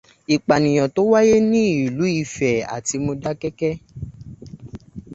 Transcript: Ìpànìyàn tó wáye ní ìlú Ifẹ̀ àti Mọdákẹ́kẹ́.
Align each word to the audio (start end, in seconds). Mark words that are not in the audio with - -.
Ìpànìyàn 0.35 0.91
tó 0.95 1.01
wáye 1.11 1.35
ní 1.51 1.61
ìlú 1.85 2.03
Ifẹ̀ 2.21 2.65
àti 2.75 2.95
Mọdákẹ́kẹ́. 3.05 3.73